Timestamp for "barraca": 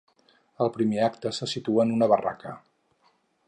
2.15-2.59